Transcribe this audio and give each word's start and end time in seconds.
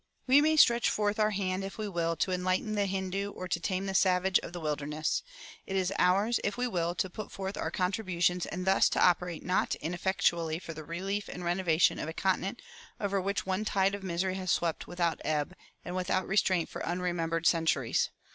We 0.25 0.41
may 0.41 0.55
stretch 0.57 0.89
forth 0.89 1.19
our 1.19 1.29
hand, 1.29 1.63
if 1.63 1.77
we 1.77 1.87
will, 1.87 2.15
to 2.15 2.31
enlighten 2.31 2.73
the 2.73 2.87
Hindu 2.87 3.29
or 3.33 3.47
to 3.47 3.59
tame 3.59 3.85
the 3.85 3.93
savage 3.93 4.39
of 4.39 4.51
the 4.51 4.59
wilderness. 4.59 5.21
It 5.67 5.75
is 5.75 5.93
ours, 5.99 6.39
if 6.43 6.57
we 6.57 6.67
will, 6.67 6.95
to 6.95 7.07
put 7.07 7.31
forth 7.31 7.55
our 7.55 7.69
contributions 7.69 8.47
and 8.47 8.65
thus 8.65 8.89
to 8.89 8.99
operate 9.05 9.43
not 9.45 9.75
ineffectually 9.75 10.57
for 10.57 10.73
the 10.73 10.83
relief 10.83 11.29
and 11.29 11.43
renovation 11.45 11.99
of 11.99 12.09
a 12.09 12.13
continent 12.13 12.63
over 12.99 13.21
which 13.21 13.45
one 13.45 13.63
tide 13.63 13.93
of 13.93 14.01
misery 14.01 14.33
has 14.37 14.51
swept 14.51 14.87
without 14.87 15.21
ebb 15.23 15.53
and 15.85 15.95
without 15.95 16.27
restraint 16.27 16.67
for 16.67 16.79
unremembered 16.81 17.45
centuries. 17.45 18.09